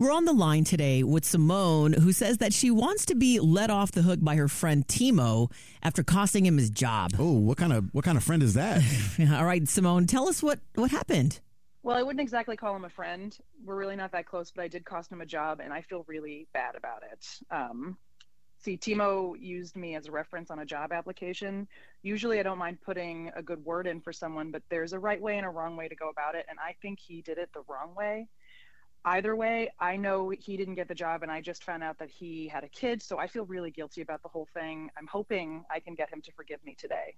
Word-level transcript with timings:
We're 0.00 0.12
on 0.12 0.26
the 0.26 0.32
line 0.32 0.62
today 0.62 1.02
with 1.02 1.24
Simone, 1.24 1.92
who 1.92 2.12
says 2.12 2.38
that 2.38 2.52
she 2.52 2.70
wants 2.70 3.04
to 3.06 3.16
be 3.16 3.40
let 3.40 3.68
off 3.68 3.90
the 3.90 4.02
hook 4.02 4.20
by 4.22 4.36
her 4.36 4.46
friend 4.46 4.86
Timo 4.86 5.50
after 5.82 6.04
costing 6.04 6.46
him 6.46 6.56
his 6.56 6.70
job. 6.70 7.14
Oh, 7.18 7.32
what 7.32 7.58
kind 7.58 7.72
of 7.72 7.92
what 7.92 8.04
kind 8.04 8.16
of 8.16 8.22
friend 8.22 8.40
is 8.40 8.54
that? 8.54 8.80
All 9.32 9.44
right, 9.44 9.68
Simone, 9.68 10.06
tell 10.06 10.28
us 10.28 10.40
what 10.40 10.60
what 10.76 10.92
happened. 10.92 11.40
Well, 11.82 11.96
I 11.96 12.04
wouldn't 12.04 12.20
exactly 12.20 12.56
call 12.56 12.76
him 12.76 12.84
a 12.84 12.88
friend. 12.88 13.36
We're 13.64 13.74
really 13.74 13.96
not 13.96 14.12
that 14.12 14.24
close, 14.24 14.52
but 14.52 14.62
I 14.62 14.68
did 14.68 14.84
cost 14.84 15.10
him 15.10 15.20
a 15.20 15.26
job, 15.26 15.58
and 15.58 15.72
I 15.72 15.80
feel 15.80 16.04
really 16.06 16.46
bad 16.54 16.76
about 16.76 17.02
it. 17.02 17.26
Um, 17.50 17.96
see, 18.60 18.76
Timo 18.76 19.34
used 19.36 19.74
me 19.74 19.96
as 19.96 20.06
a 20.06 20.12
reference 20.12 20.52
on 20.52 20.60
a 20.60 20.64
job 20.64 20.92
application. 20.92 21.66
Usually, 22.02 22.38
I 22.38 22.44
don't 22.44 22.58
mind 22.58 22.78
putting 22.82 23.32
a 23.34 23.42
good 23.42 23.64
word 23.64 23.88
in 23.88 24.00
for 24.00 24.12
someone, 24.12 24.52
but 24.52 24.62
there's 24.70 24.92
a 24.92 24.98
right 25.00 25.20
way 25.20 25.38
and 25.38 25.46
a 25.46 25.50
wrong 25.50 25.76
way 25.76 25.88
to 25.88 25.96
go 25.96 26.08
about 26.08 26.36
it, 26.36 26.46
and 26.48 26.56
I 26.60 26.76
think 26.82 27.00
he 27.00 27.20
did 27.20 27.36
it 27.36 27.50
the 27.52 27.62
wrong 27.66 27.96
way 27.96 28.28
either 29.08 29.34
way, 29.34 29.70
I 29.80 29.96
know 29.96 30.30
he 30.30 30.56
didn't 30.56 30.74
get 30.74 30.88
the 30.88 30.94
job, 30.94 31.22
and 31.22 31.32
I 31.32 31.40
just 31.40 31.64
found 31.64 31.82
out 31.82 31.98
that 31.98 32.10
he 32.10 32.48
had 32.48 32.64
a 32.64 32.68
kid. 32.68 33.02
So 33.02 33.18
I 33.18 33.26
feel 33.26 33.44
really 33.44 33.70
guilty 33.70 34.02
about 34.02 34.22
the 34.22 34.28
whole 34.28 34.48
thing. 34.52 34.90
I'm 34.98 35.06
hoping 35.06 35.64
I 35.70 35.80
can 35.80 35.94
get 35.94 36.12
him 36.12 36.20
to 36.22 36.32
forgive 36.32 36.62
me 36.64 36.76
today. 36.78 37.16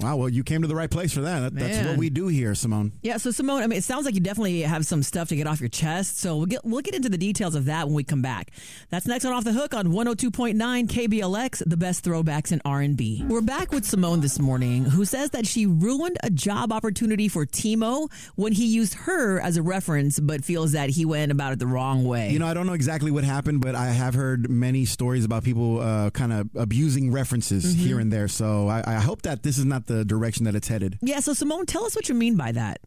Wow, 0.00 0.16
well, 0.16 0.28
you 0.30 0.42
came 0.42 0.62
to 0.62 0.68
the 0.68 0.74
right 0.74 0.90
place 0.90 1.12
for 1.12 1.20
that. 1.20 1.40
that 1.40 1.54
that's 1.54 1.86
what 1.86 1.98
we 1.98 2.08
do 2.08 2.28
here, 2.28 2.54
Simone. 2.54 2.92
Yeah, 3.02 3.18
so 3.18 3.30
Simone, 3.30 3.62
I 3.62 3.66
mean, 3.66 3.78
it 3.78 3.84
sounds 3.84 4.06
like 4.06 4.14
you 4.14 4.20
definitely 4.20 4.62
have 4.62 4.86
some 4.86 5.02
stuff 5.02 5.28
to 5.28 5.36
get 5.36 5.46
off 5.46 5.60
your 5.60 5.68
chest. 5.68 6.18
So 6.18 6.36
we'll 6.38 6.46
get 6.46 6.64
we'll 6.64 6.80
get 6.80 6.94
into 6.94 7.10
the 7.10 7.18
details 7.18 7.54
of 7.54 7.66
that 7.66 7.86
when 7.86 7.94
we 7.94 8.04
come 8.04 8.22
back. 8.22 8.50
That's 8.88 9.06
next 9.06 9.26
on 9.26 9.32
Off 9.34 9.44
the 9.44 9.52
Hook 9.52 9.74
on 9.74 9.88
102.9 9.88 10.54
KBLX, 10.88 11.62
the 11.66 11.76
best 11.76 12.02
throwbacks 12.02 12.50
in 12.50 12.62
R&B. 12.64 13.24
We're 13.28 13.42
back 13.42 13.72
with 13.72 13.84
Simone 13.84 14.20
this 14.20 14.38
morning, 14.38 14.84
who 14.84 15.04
says 15.04 15.30
that 15.30 15.46
she 15.46 15.66
ruined 15.66 16.16
a 16.22 16.30
job 16.30 16.72
opportunity 16.72 17.28
for 17.28 17.44
Timo 17.44 18.10
when 18.36 18.52
he 18.52 18.66
used 18.66 18.94
her 18.94 19.38
as 19.40 19.58
a 19.58 19.62
reference, 19.62 20.18
but 20.18 20.44
feels 20.44 20.72
that 20.72 20.88
he 20.90 21.04
went 21.04 21.30
about 21.30 21.52
it 21.52 21.58
the 21.58 21.66
wrong 21.66 22.04
way. 22.04 22.30
You 22.30 22.38
know, 22.38 22.46
I 22.46 22.54
don't 22.54 22.66
know 22.66 22.72
exactly 22.72 23.10
what 23.10 23.24
happened, 23.24 23.60
but 23.60 23.74
I 23.74 23.88
have 23.88 24.14
heard 24.14 24.48
many 24.48 24.86
stories 24.86 25.24
about 25.26 25.44
people 25.44 25.80
uh, 25.80 26.10
kind 26.10 26.32
of 26.32 26.48
abusing 26.54 27.12
references 27.12 27.64
mm-hmm. 27.64 27.86
here 27.86 28.00
and 28.00 28.10
there. 28.10 28.28
So 28.28 28.68
I, 28.68 28.82
I 28.86 28.94
hope 28.94 29.22
that 29.22 29.42
this 29.42 29.58
is 29.58 29.66
not 29.66 29.89
the 29.90 30.04
direction 30.04 30.44
that 30.44 30.54
it's 30.54 30.68
headed. 30.68 30.98
Yeah. 31.02 31.20
So 31.20 31.32
Simone, 31.32 31.66
tell 31.66 31.84
us 31.84 31.96
what 31.96 32.08
you 32.08 32.14
mean 32.14 32.36
by 32.36 32.52
that. 32.52 32.80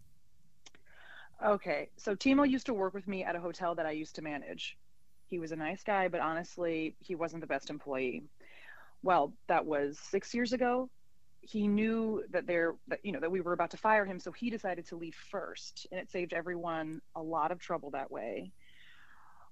Okay. 1.45 1.89
So 1.97 2.15
Timo 2.15 2.49
used 2.49 2.65
to 2.67 2.73
work 2.73 2.93
with 2.93 3.07
me 3.07 3.23
at 3.23 3.35
a 3.35 3.39
hotel 3.39 3.75
that 3.75 3.85
I 3.85 3.91
used 3.91 4.15
to 4.15 4.21
manage. 4.21 4.77
He 5.27 5.39
was 5.39 5.51
a 5.51 5.55
nice 5.55 5.83
guy, 5.83 6.07
but 6.07 6.21
honestly, 6.21 6.95
he 6.99 7.15
wasn't 7.15 7.41
the 7.41 7.47
best 7.47 7.69
employee. 7.69 8.23
Well, 9.01 9.33
that 9.47 9.65
was 9.65 9.99
six 9.99 10.33
years 10.33 10.53
ago. 10.53 10.89
He 11.41 11.67
knew 11.67 12.23
that 12.31 12.47
there 12.47 12.75
that 12.87 12.99
you 13.03 13.11
know 13.11 13.19
that 13.19 13.31
we 13.31 13.41
were 13.41 13.51
about 13.51 13.71
to 13.71 13.77
fire 13.77 14.05
him, 14.05 14.17
so 14.17 14.31
he 14.31 14.49
decided 14.49 14.87
to 14.87 14.95
leave 14.95 15.15
first, 15.29 15.87
and 15.91 15.99
it 15.99 16.09
saved 16.09 16.31
everyone 16.31 17.01
a 17.17 17.21
lot 17.21 17.51
of 17.51 17.59
trouble 17.59 17.91
that 17.91 18.09
way. 18.09 18.53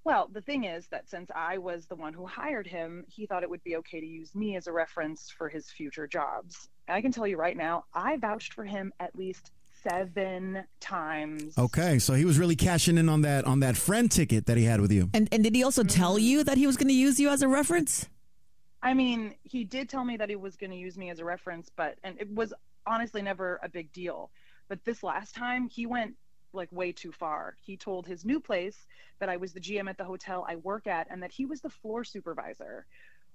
Well, 0.04 0.28
the 0.32 0.40
thing 0.40 0.64
is 0.64 0.88
that 0.88 1.08
since 1.08 1.30
I 1.34 1.58
was 1.58 1.86
the 1.86 1.94
one 1.94 2.12
who 2.12 2.26
hired 2.26 2.66
him, 2.66 3.04
he 3.08 3.26
thought 3.26 3.42
it 3.42 3.50
would 3.50 3.62
be 3.62 3.76
okay 3.76 4.00
to 4.00 4.06
use 4.06 4.34
me 4.34 4.56
as 4.56 4.66
a 4.66 4.72
reference 4.72 5.30
for 5.30 5.48
his 5.48 5.70
future 5.70 6.06
jobs. 6.06 6.68
I 6.88 7.00
can 7.00 7.12
tell 7.12 7.26
you 7.26 7.36
right 7.36 7.56
now, 7.56 7.84
I 7.94 8.16
vouched 8.16 8.52
for 8.54 8.64
him 8.64 8.92
at 8.98 9.14
least 9.14 9.52
seven 9.82 10.64
times. 10.80 11.56
Okay, 11.56 11.98
so 11.98 12.14
he 12.14 12.24
was 12.24 12.38
really 12.38 12.56
cashing 12.56 12.98
in 12.98 13.08
on 13.08 13.22
that 13.22 13.44
on 13.44 13.60
that 13.60 13.76
friend 13.76 14.10
ticket 14.10 14.46
that 14.46 14.56
he 14.56 14.64
had 14.64 14.80
with 14.80 14.92
you. 14.92 15.10
And 15.14 15.28
and 15.32 15.44
did 15.44 15.54
he 15.54 15.62
also 15.62 15.84
tell 15.84 16.16
mm-hmm. 16.16 16.24
you 16.24 16.44
that 16.44 16.58
he 16.58 16.66
was 16.66 16.76
going 16.76 16.88
to 16.88 16.94
use 16.94 17.20
you 17.20 17.28
as 17.28 17.42
a 17.42 17.48
reference? 17.48 18.08
I 18.82 18.94
mean, 18.94 19.34
he 19.44 19.62
did 19.62 19.88
tell 19.88 20.04
me 20.04 20.16
that 20.16 20.28
he 20.28 20.36
was 20.36 20.56
going 20.56 20.70
to 20.70 20.76
use 20.76 20.96
me 20.96 21.10
as 21.10 21.20
a 21.20 21.24
reference, 21.24 21.70
but 21.74 21.96
and 22.02 22.20
it 22.20 22.28
was 22.32 22.52
honestly 22.86 23.22
never 23.22 23.60
a 23.62 23.68
big 23.68 23.92
deal. 23.92 24.30
But 24.68 24.84
this 24.84 25.02
last 25.02 25.34
time, 25.34 25.68
he 25.68 25.86
went 25.86 26.14
like 26.54 26.70
way 26.72 26.92
too 26.92 27.12
far. 27.12 27.56
He 27.60 27.76
told 27.76 28.06
his 28.06 28.24
new 28.24 28.40
place 28.40 28.86
that 29.18 29.28
I 29.28 29.36
was 29.36 29.52
the 29.52 29.60
GM 29.60 29.88
at 29.88 29.98
the 29.98 30.04
hotel 30.04 30.44
I 30.48 30.56
work 30.56 30.86
at 30.86 31.06
and 31.10 31.22
that 31.22 31.32
he 31.32 31.46
was 31.46 31.60
the 31.60 31.70
floor 31.70 32.04
supervisor, 32.04 32.86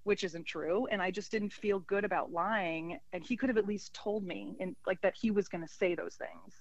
which 0.03 0.23
isn't 0.23 0.45
true. 0.45 0.87
And 0.87 1.01
I 1.01 1.11
just 1.11 1.31
didn't 1.31 1.53
feel 1.53 1.79
good 1.79 2.05
about 2.05 2.31
lying. 2.31 2.99
And 3.13 3.23
he 3.23 3.37
could 3.37 3.49
have 3.49 3.57
at 3.57 3.67
least 3.67 3.93
told 3.93 4.25
me 4.25 4.55
and 4.59 4.75
like 4.85 5.01
that 5.01 5.15
he 5.15 5.31
was 5.31 5.47
going 5.47 5.65
to 5.65 5.73
say 5.73 5.95
those 5.95 6.15
things. 6.15 6.55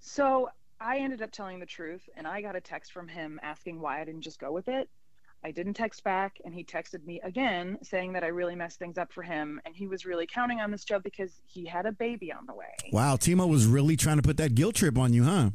So 0.00 0.50
I 0.80 0.98
ended 0.98 1.22
up 1.22 1.30
telling 1.30 1.60
the 1.60 1.66
truth 1.66 2.08
and 2.16 2.26
I 2.26 2.42
got 2.42 2.56
a 2.56 2.60
text 2.60 2.92
from 2.92 3.06
him 3.08 3.38
asking 3.42 3.80
why 3.80 4.00
I 4.00 4.04
didn't 4.04 4.22
just 4.22 4.40
go 4.40 4.52
with 4.52 4.68
it. 4.68 4.88
I 5.44 5.50
didn't 5.50 5.74
text 5.74 6.04
back, 6.04 6.40
and 6.44 6.54
he 6.54 6.64
texted 6.64 7.04
me 7.04 7.20
again 7.22 7.78
saying 7.82 8.12
that 8.12 8.22
I 8.22 8.28
really 8.28 8.54
messed 8.54 8.78
things 8.78 8.96
up 8.96 9.12
for 9.12 9.22
him, 9.22 9.60
and 9.64 9.74
he 9.74 9.88
was 9.88 10.06
really 10.06 10.26
counting 10.26 10.60
on 10.60 10.70
this 10.70 10.84
job 10.84 11.02
because 11.02 11.40
he 11.46 11.64
had 11.64 11.84
a 11.84 11.92
baby 11.92 12.32
on 12.32 12.46
the 12.46 12.54
way. 12.54 12.74
Wow, 12.92 13.16
Timo 13.16 13.48
was 13.48 13.66
really 13.66 13.96
trying 13.96 14.16
to 14.16 14.22
put 14.22 14.36
that 14.36 14.54
guilt 14.54 14.76
trip 14.76 14.96
on 14.96 15.12
you, 15.12 15.24
huh? 15.24 15.50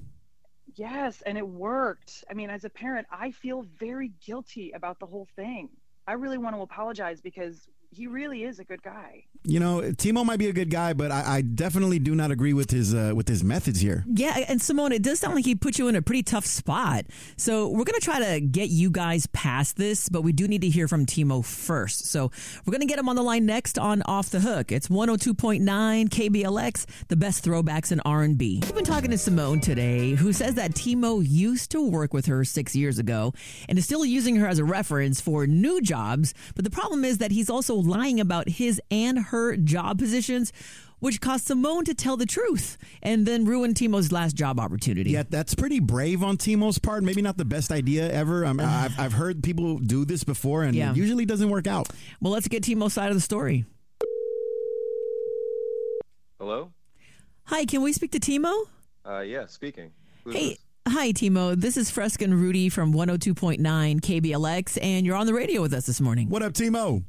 Yes, 0.75 1.23
and 1.25 1.37
it 1.37 1.47
worked. 1.47 2.23
I 2.29 2.33
mean, 2.33 2.49
as 2.49 2.65
a 2.65 2.69
parent, 2.69 3.07
I 3.09 3.31
feel 3.31 3.65
very 3.79 4.11
guilty 4.25 4.71
about 4.71 4.99
the 4.99 5.05
whole 5.05 5.27
thing. 5.35 5.69
I 6.05 6.13
really 6.13 6.37
want 6.37 6.55
to 6.55 6.61
apologize 6.61 7.19
because 7.21 7.67
he 7.89 8.07
really 8.07 8.43
is 8.43 8.59
a 8.59 8.63
good 8.63 8.83
guy. 8.83 9.23
You 9.43 9.59
know, 9.59 9.79
Timo 9.81 10.25
might 10.25 10.39
be 10.39 10.49
a 10.49 10.53
good 10.53 10.69
guy, 10.69 10.93
but 10.93 11.11
I, 11.11 11.37
I 11.37 11.41
definitely 11.41 11.99
do 11.99 12.15
not 12.15 12.31
agree 12.31 12.53
with 12.53 12.69
his 12.69 12.93
uh, 12.93 13.13
with 13.15 13.27
his 13.27 13.43
methods 13.43 13.79
here. 13.79 14.03
Yeah, 14.07 14.43
and 14.47 14.61
Simone, 14.61 14.91
it 14.91 15.01
does 15.01 15.19
sound 15.19 15.35
like 15.35 15.45
he 15.45 15.55
put 15.55 15.79
you 15.79 15.87
in 15.87 15.95
a 15.95 16.01
pretty 16.01 16.23
tough 16.23 16.45
spot. 16.45 17.05
So 17.37 17.69
we're 17.69 17.85
gonna 17.85 17.99
try 17.99 18.19
to 18.19 18.41
get 18.41 18.69
you 18.69 18.91
guys 18.91 19.25
past 19.27 19.77
this, 19.77 20.09
but 20.09 20.21
we 20.21 20.33
do 20.33 20.47
need 20.47 20.61
to 20.61 20.69
hear 20.69 20.87
from 20.87 21.05
Timo 21.05 21.45
first. 21.45 22.07
So 22.07 22.29
we're 22.65 22.71
gonna 22.71 22.85
get 22.85 22.99
him 22.99 23.07
on 23.07 23.15
the 23.15 23.23
line 23.23 23.45
next 23.45 23.79
on 23.79 24.01
Off 24.03 24.29
the 24.29 24.41
Hook. 24.41 24.71
It's 24.71 24.89
102.9 24.89 25.61
KBLX, 26.09 26.85
the 27.07 27.15
best 27.15 27.45
throwbacks 27.45 27.91
in 27.91 28.01
R&B. 28.01 28.59
We've 28.63 28.75
been 28.75 28.83
talking 28.83 29.11
to 29.11 29.17
Simone 29.17 29.61
today, 29.61 30.11
who 30.11 30.33
says 30.33 30.55
that 30.55 30.71
Timo 30.71 31.25
used 31.25 31.71
to 31.71 31.81
work 31.81 32.13
with 32.13 32.25
her 32.25 32.43
six 32.43 32.75
years 32.75 32.99
ago 32.99 33.33
and 33.69 33.77
is 33.77 33.85
still 33.85 34.03
using 34.03 34.35
her 34.35 34.47
as 34.47 34.59
a 34.59 34.65
reference 34.65 35.21
for 35.21 35.47
new 35.47 35.81
jobs. 35.81 36.33
But 36.55 36.65
the 36.65 36.71
problem 36.71 37.05
is 37.05 37.19
that 37.19 37.31
he's 37.31 37.49
also 37.49 37.76
lying 37.83 38.19
about 38.19 38.49
his 38.49 38.81
and 38.89 39.19
her 39.19 39.55
job 39.55 39.99
positions, 39.99 40.51
which 40.99 41.21
caused 41.21 41.45
Simone 41.45 41.85
to 41.85 41.93
tell 41.93 42.17
the 42.17 42.25
truth 42.25 42.77
and 43.03 43.25
then 43.25 43.45
ruin 43.45 43.73
Timo's 43.73 44.11
last 44.11 44.35
job 44.35 44.59
opportunity. 44.59 45.11
Yeah, 45.11 45.23
that's 45.29 45.53
pretty 45.55 45.79
brave 45.79 46.23
on 46.23 46.37
Timo's 46.37 46.79
part. 46.79 47.03
Maybe 47.03 47.21
not 47.21 47.37
the 47.37 47.45
best 47.45 47.71
idea 47.71 48.11
ever. 48.11 48.45
I 48.45 48.49
I've, 48.49 48.99
I've 48.99 49.13
heard 49.13 49.43
people 49.43 49.77
do 49.79 50.05
this 50.05 50.23
before 50.23 50.63
and 50.63 50.75
yeah. 50.75 50.91
it 50.91 50.97
usually 50.97 51.25
doesn't 51.25 51.49
work 51.49 51.67
out. 51.67 51.89
Well, 52.21 52.33
let's 52.33 52.47
get 52.47 52.63
Timo's 52.63 52.93
side 52.93 53.09
of 53.09 53.15
the 53.15 53.21
story. 53.21 53.65
Hello? 56.39 56.71
Hi, 57.45 57.65
can 57.65 57.81
we 57.81 57.93
speak 57.93 58.11
to 58.11 58.19
Timo? 58.19 58.65
Uh, 59.05 59.19
yeah, 59.21 59.45
speaking. 59.45 59.91
Who's 60.23 60.35
hey. 60.35 60.49
This? 60.49 60.57
Hi, 60.89 61.11
Timo. 61.11 61.53
This 61.53 61.75
is 61.75 61.91
Fresca 61.91 62.23
and 62.23 62.33
Rudy 62.33 62.69
from 62.69 62.93
102.9 62.93 63.59
KBLX, 63.59 64.77
and 64.81 65.05
you're 65.05 65.17
on 65.17 65.25
the 65.25 65.33
radio 65.33 65.61
with 65.61 65.73
us 65.73 65.85
this 65.85 65.99
morning. 65.99 66.29
What 66.29 66.43
up, 66.43 66.53
Timo? 66.53 67.03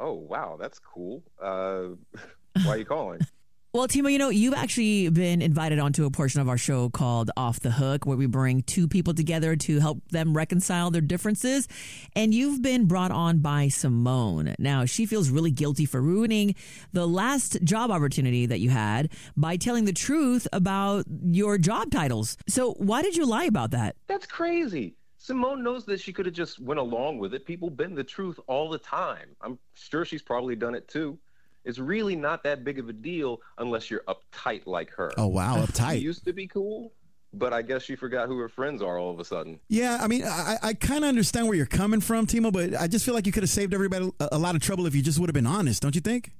Oh, 0.00 0.14
wow, 0.14 0.56
that's 0.58 0.78
cool. 0.78 1.22
Uh, 1.40 1.88
why 2.64 2.72
are 2.72 2.78
you 2.78 2.84
calling? 2.84 3.20
Well, 3.72 3.86
Timo, 3.86 4.10
you 4.10 4.18
know, 4.18 4.30
you've 4.30 4.54
actually 4.54 5.08
been 5.10 5.40
invited 5.40 5.78
onto 5.78 6.04
a 6.04 6.10
portion 6.10 6.40
of 6.40 6.48
our 6.48 6.58
show 6.58 6.88
called 6.88 7.30
Off 7.36 7.60
the 7.60 7.70
Hook, 7.70 8.04
where 8.04 8.16
we 8.16 8.26
bring 8.26 8.62
two 8.64 8.88
people 8.88 9.14
together 9.14 9.54
to 9.54 9.78
help 9.78 10.02
them 10.10 10.36
reconcile 10.36 10.90
their 10.90 11.00
differences. 11.00 11.68
And 12.16 12.34
you've 12.34 12.62
been 12.62 12.86
brought 12.86 13.12
on 13.12 13.38
by 13.38 13.68
Simone. 13.68 14.56
Now, 14.58 14.86
she 14.86 15.06
feels 15.06 15.30
really 15.30 15.52
guilty 15.52 15.84
for 15.84 16.00
ruining 16.00 16.56
the 16.92 17.06
last 17.06 17.62
job 17.62 17.92
opportunity 17.92 18.44
that 18.44 18.58
you 18.58 18.70
had 18.70 19.12
by 19.36 19.56
telling 19.56 19.84
the 19.84 19.92
truth 19.92 20.48
about 20.52 21.04
your 21.22 21.56
job 21.56 21.92
titles. 21.92 22.36
So, 22.48 22.72
why 22.72 23.02
did 23.02 23.16
you 23.16 23.24
lie 23.24 23.44
about 23.44 23.70
that? 23.70 23.94
That's 24.08 24.26
crazy. 24.26 24.96
Simone 25.22 25.62
knows 25.62 25.84
that 25.84 26.00
she 26.00 26.14
could 26.14 26.24
have 26.24 26.34
just 26.34 26.58
went 26.60 26.80
along 26.80 27.18
with 27.18 27.34
it. 27.34 27.44
People 27.44 27.68
bend 27.68 27.94
the 27.94 28.02
truth 28.02 28.40
all 28.46 28.70
the 28.70 28.78
time. 28.78 29.36
I'm 29.42 29.58
sure 29.74 30.06
she's 30.06 30.22
probably 30.22 30.56
done 30.56 30.74
it 30.74 30.88
too. 30.88 31.18
It's 31.66 31.78
really 31.78 32.16
not 32.16 32.42
that 32.44 32.64
big 32.64 32.78
of 32.78 32.88
a 32.88 32.94
deal 32.94 33.42
unless 33.58 33.90
you're 33.90 34.02
uptight 34.08 34.66
like 34.66 34.90
her. 34.92 35.12
Oh 35.18 35.26
wow, 35.26 35.58
uptight. 35.58 35.96
she 35.96 35.98
used 35.98 36.24
to 36.24 36.32
be 36.32 36.46
cool, 36.46 36.94
but 37.34 37.52
I 37.52 37.60
guess 37.60 37.82
she 37.82 37.96
forgot 37.96 38.28
who 38.28 38.38
her 38.38 38.48
friends 38.48 38.80
are 38.80 38.98
all 38.98 39.10
of 39.10 39.20
a 39.20 39.24
sudden. 39.26 39.60
Yeah, 39.68 39.98
I 40.00 40.06
mean, 40.06 40.24
I, 40.24 40.56
I 40.62 40.72
kind 40.72 41.04
of 41.04 41.10
understand 41.10 41.48
where 41.48 41.56
you're 41.56 41.66
coming 41.66 42.00
from, 42.00 42.26
Timo, 42.26 42.50
but 42.50 42.74
I 42.80 42.86
just 42.86 43.04
feel 43.04 43.12
like 43.12 43.26
you 43.26 43.32
could 43.32 43.42
have 43.42 43.50
saved 43.50 43.74
everybody 43.74 44.10
a, 44.20 44.28
a 44.32 44.38
lot 44.38 44.54
of 44.54 44.62
trouble 44.62 44.86
if 44.86 44.94
you 44.94 45.02
just 45.02 45.18
would 45.18 45.28
have 45.28 45.34
been 45.34 45.46
honest, 45.46 45.82
don't 45.82 45.94
you 45.94 46.00
think? 46.00 46.32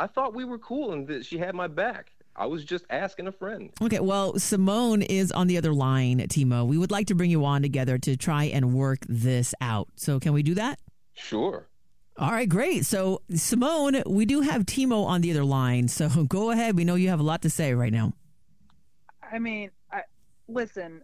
I 0.00 0.08
thought 0.08 0.34
we 0.34 0.44
were 0.44 0.58
cool 0.58 0.94
and 0.94 1.06
that 1.06 1.24
she 1.24 1.38
had 1.38 1.54
my 1.54 1.68
back. 1.68 2.10
I 2.38 2.46
was 2.46 2.64
just 2.64 2.84
asking 2.88 3.26
a 3.26 3.32
friend. 3.32 3.70
Okay, 3.82 3.98
well, 3.98 4.38
Simone 4.38 5.02
is 5.02 5.32
on 5.32 5.48
the 5.48 5.58
other 5.58 5.72
line, 5.72 6.20
Timo. 6.20 6.64
We 6.64 6.78
would 6.78 6.92
like 6.92 7.08
to 7.08 7.14
bring 7.16 7.30
you 7.30 7.44
on 7.44 7.62
together 7.62 7.98
to 7.98 8.16
try 8.16 8.44
and 8.44 8.72
work 8.72 9.00
this 9.08 9.54
out. 9.60 9.88
So, 9.96 10.20
can 10.20 10.32
we 10.32 10.44
do 10.44 10.54
that? 10.54 10.78
Sure. 11.14 11.66
All 12.16 12.30
right, 12.30 12.48
great. 12.48 12.86
So, 12.86 13.22
Simone, 13.34 14.02
we 14.06 14.24
do 14.24 14.42
have 14.42 14.62
Timo 14.66 15.04
on 15.04 15.20
the 15.20 15.32
other 15.32 15.44
line. 15.44 15.88
So, 15.88 16.08
go 16.28 16.52
ahead. 16.52 16.76
We 16.76 16.84
know 16.84 16.94
you 16.94 17.08
have 17.08 17.20
a 17.20 17.24
lot 17.24 17.42
to 17.42 17.50
say 17.50 17.74
right 17.74 17.92
now. 17.92 18.12
I 19.30 19.40
mean, 19.40 19.70
I, 19.92 20.02
listen, 20.46 21.02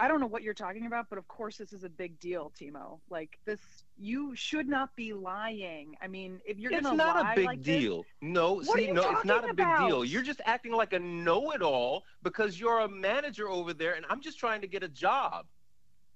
I 0.00 0.08
don't 0.08 0.18
know 0.18 0.26
what 0.26 0.42
you're 0.42 0.54
talking 0.54 0.86
about, 0.86 1.06
but 1.10 1.18
of 1.18 1.28
course 1.28 1.58
this 1.58 1.72
is 1.74 1.84
a 1.84 1.88
big 1.90 2.18
deal, 2.20 2.50
Timo. 2.58 3.00
Like 3.10 3.38
this, 3.44 3.60
you 3.98 4.34
should 4.34 4.66
not 4.66 4.96
be 4.96 5.12
lying. 5.12 5.94
I 6.00 6.08
mean, 6.08 6.40
if 6.46 6.58
you're 6.58 6.72
it's 6.72 6.82
gonna 6.82 6.96
lie, 6.96 7.08
it's 7.08 7.14
not 7.14 7.32
a 7.32 7.36
big 7.36 7.44
like 7.46 7.62
this- 7.62 7.82
deal. 7.82 8.04
no, 8.22 8.62
see, 8.62 8.90
no, 8.90 9.10
it's 9.10 9.24
not 9.26 9.48
a 9.48 9.52
big 9.52 9.66
deal. 9.78 10.04
You're 10.04 10.22
just 10.22 10.40
acting 10.46 10.72
like 10.72 10.94
a 10.94 10.98
know-it-all 10.98 12.04
because 12.22 12.58
you're 12.58 12.80
a 12.80 12.88
manager 12.88 13.48
over 13.48 13.74
there, 13.74 13.94
and 13.94 14.06
I'm 14.08 14.20
just 14.22 14.38
trying 14.38 14.62
to 14.62 14.66
get 14.66 14.82
a 14.82 14.88
job. 14.88 15.46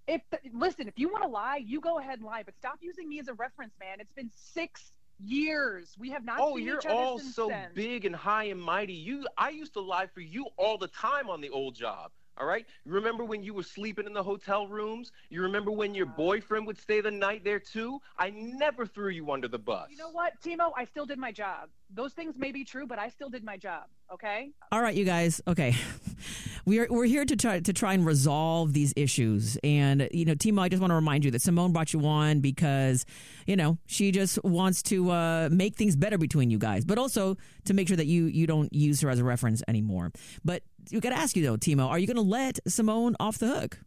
if 0.06 0.22
listen, 0.52 0.88
if 0.88 0.98
you 0.98 1.08
want 1.10 1.24
to 1.24 1.28
lie, 1.30 1.56
you 1.64 1.80
go 1.80 1.98
ahead 1.98 2.18
and 2.18 2.26
lie, 2.26 2.42
but 2.42 2.56
stop 2.56 2.78
using 2.80 3.08
me 3.08 3.20
as 3.20 3.28
a 3.28 3.34
reference, 3.34 3.74
man. 3.80 4.00
It's 4.00 4.12
been 4.12 4.30
six 4.34 4.92
years. 5.18 5.94
We 5.98 6.10
have 6.10 6.24
not 6.24 6.38
Oh, 6.40 6.56
seen 6.56 6.66
you're 6.66 6.78
each 6.78 6.86
other 6.86 6.94
all 6.94 7.18
so 7.18 7.48
then. 7.48 7.70
big 7.74 8.04
and 8.04 8.14
high 8.16 8.44
and 8.44 8.60
mighty. 8.60 8.92
You, 8.94 9.26
I 9.38 9.50
used 9.50 9.72
to 9.74 9.80
lie 9.80 10.06
for 10.06 10.20
you 10.20 10.46
all 10.56 10.76
the 10.78 10.88
time 10.88 11.28
on 11.30 11.40
the 11.40 11.50
old 11.50 11.74
job. 11.74 12.10
All 12.36 12.46
right. 12.46 12.66
You 12.84 12.92
remember 12.92 13.24
when 13.24 13.44
you 13.44 13.54
were 13.54 13.62
sleeping 13.62 14.06
in 14.06 14.12
the 14.12 14.22
hotel 14.22 14.66
rooms? 14.66 15.12
You 15.30 15.42
remember 15.42 15.70
when 15.70 15.94
your 15.94 16.06
boyfriend 16.06 16.66
would 16.66 16.78
stay 16.78 17.00
the 17.00 17.10
night 17.10 17.44
there 17.44 17.60
too? 17.60 18.00
I 18.18 18.30
never 18.30 18.86
threw 18.86 19.10
you 19.10 19.30
under 19.30 19.46
the 19.46 19.58
bus. 19.58 19.88
You 19.90 19.98
know 19.98 20.10
what, 20.10 20.32
Timo? 20.42 20.72
I 20.76 20.84
still 20.84 21.06
did 21.06 21.18
my 21.18 21.30
job. 21.30 21.68
Those 21.94 22.12
things 22.12 22.36
may 22.36 22.50
be 22.50 22.64
true, 22.64 22.86
but 22.86 22.98
I 22.98 23.08
still 23.08 23.28
did 23.28 23.44
my 23.44 23.56
job. 23.56 23.84
Okay. 24.12 24.50
All 24.72 24.82
right, 24.82 24.94
you 24.94 25.04
guys. 25.04 25.40
Okay, 25.46 25.76
we 26.64 26.78
are 26.80 26.86
we're 26.90 27.04
here 27.04 27.24
to 27.24 27.36
try 27.36 27.60
to 27.60 27.72
try 27.72 27.94
and 27.94 28.04
resolve 28.04 28.72
these 28.72 28.92
issues. 28.96 29.56
And 29.62 30.08
you 30.12 30.24
know, 30.24 30.34
Timo, 30.34 30.60
I 30.60 30.68
just 30.68 30.80
want 30.80 30.90
to 30.90 30.94
remind 30.94 31.24
you 31.24 31.30
that 31.30 31.42
Simone 31.42 31.72
brought 31.72 31.92
you 31.92 32.04
on 32.04 32.40
because 32.40 33.06
you 33.46 33.56
know 33.56 33.78
she 33.86 34.10
just 34.10 34.42
wants 34.44 34.82
to 34.84 35.10
uh, 35.10 35.48
make 35.50 35.76
things 35.76 35.96
better 35.96 36.18
between 36.18 36.50
you 36.50 36.58
guys, 36.58 36.84
but 36.84 36.98
also 36.98 37.36
to 37.64 37.74
make 37.74 37.88
sure 37.88 37.96
that 37.96 38.06
you 38.06 38.26
you 38.26 38.46
don't 38.46 38.72
use 38.72 39.00
her 39.00 39.08
as 39.08 39.18
a 39.18 39.24
reference 39.24 39.62
anymore. 39.68 40.12
But 40.44 40.62
you 40.90 41.00
got 41.00 41.10
to 41.10 41.16
ask 41.16 41.36
you 41.36 41.42
though, 41.42 41.56
Timo, 41.56 41.88
are 41.88 41.98
you 41.98 42.06
going 42.06 42.16
to 42.16 42.22
let 42.22 42.58
Simone 42.66 43.16
off 43.20 43.38
the 43.38 43.46
hook? 43.48 43.78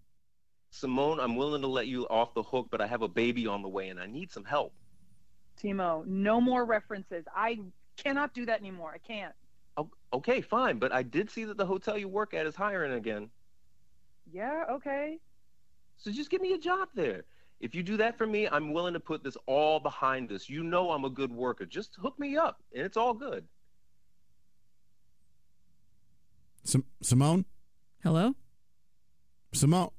Simone, 0.71 1.19
I'm 1.19 1.35
willing 1.35 1.61
to 1.61 1.67
let 1.67 1.87
you 1.87 2.07
off 2.09 2.33
the 2.33 2.43
hook, 2.43 2.67
but 2.69 2.81
I 2.81 2.87
have 2.87 3.01
a 3.01 3.07
baby 3.07 3.47
on 3.47 3.61
the 3.61 3.69
way 3.69 3.89
and 3.89 3.99
I 3.99 4.05
need 4.05 4.31
some 4.31 4.43
help. 4.43 4.73
Timo, 5.61 6.05
no 6.05 6.39
more 6.39 6.65
references. 6.65 7.25
I 7.35 7.59
cannot 7.97 8.33
do 8.33 8.45
that 8.45 8.59
anymore. 8.59 8.91
I 8.93 8.99
can't. 8.99 9.33
O- 9.77 9.89
Okay, 10.13 10.41
fine, 10.41 10.77
but 10.77 10.91
I 10.93 11.03
did 11.03 11.29
see 11.29 11.43
that 11.45 11.57
the 11.57 11.65
hotel 11.65 11.97
you 11.97 12.07
work 12.07 12.33
at 12.33 12.45
is 12.45 12.55
hiring 12.55 12.93
again. 12.93 13.29
Yeah. 14.31 14.65
Okay. 14.69 15.19
So 15.97 16.11
just 16.11 16.29
give 16.29 16.41
me 16.41 16.53
a 16.53 16.57
job 16.59 16.89
there. 16.93 17.23
If 17.59 17.73
you 17.73 17.81
do 17.81 17.97
that 17.97 18.17
for 18.17 18.27
me, 18.27 18.47
I'm 18.47 18.71
willing 18.71 18.93
to 18.93 18.99
put 18.99 19.23
this 19.23 19.35
all 19.47 19.79
behind 19.79 20.31
us. 20.31 20.47
You 20.47 20.63
know 20.63 20.91
I'm 20.91 21.05
a 21.05 21.09
good 21.09 21.31
worker. 21.31 21.65
Just 21.65 21.95
hook 21.95 22.19
me 22.19 22.37
up, 22.37 22.61
and 22.75 22.85
it's 22.85 22.97
all 22.97 23.13
good. 23.15 23.45
Sim- 26.67 26.83
Simone, 27.01 27.45
Hello, 28.03 28.35
Simone. 29.53 29.89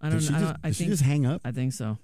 I 0.00 0.08
don't 0.08 0.18
did 0.20 0.30
know. 0.32 0.36
I, 0.36 0.40
just, 0.40 0.54
I 0.64 0.68
did 0.68 0.76
she 0.76 0.84
think 0.84 0.90
just 0.92 1.02
hang 1.02 1.26
up? 1.26 1.42
I 1.44 1.52
think 1.52 1.72
so. 1.72 1.98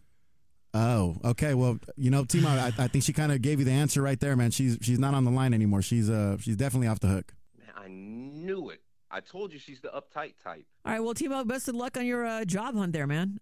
Oh, 0.72 1.16
okay. 1.24 1.54
Well, 1.54 1.78
you 1.96 2.10
know, 2.10 2.24
Timo, 2.24 2.46
I, 2.46 2.66
I 2.82 2.86
think 2.88 3.02
she 3.04 3.12
kind 3.12 3.32
of 3.32 3.42
gave 3.42 3.58
you 3.58 3.64
the 3.64 3.72
answer 3.72 4.00
right 4.02 4.18
there, 4.20 4.36
man. 4.36 4.50
She's 4.50 4.78
she's 4.82 4.98
not 4.98 5.14
on 5.14 5.24
the 5.24 5.30
line 5.30 5.52
anymore. 5.54 5.82
She's 5.82 6.08
uh 6.08 6.36
she's 6.38 6.56
definitely 6.56 6.88
off 6.88 7.00
the 7.00 7.08
hook. 7.08 7.34
Man, 7.58 7.74
I 7.76 7.88
knew 7.88 8.70
it. 8.70 8.80
I 9.10 9.20
told 9.20 9.52
you 9.52 9.58
she's 9.58 9.80
the 9.80 9.88
uptight 9.88 10.34
type. 10.42 10.66
All 10.84 10.92
right, 10.92 11.00
well, 11.00 11.14
Timo, 11.14 11.46
best 11.46 11.68
of 11.68 11.74
luck 11.74 11.96
on 11.96 12.06
your 12.06 12.24
uh, 12.24 12.44
job 12.44 12.76
hunt 12.76 12.92
there, 12.92 13.06
man. 13.08 13.38